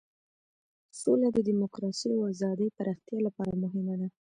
[1.01, 4.07] سوله د دموکراسۍ او ازادۍ پراختیا لپاره مهمه ده.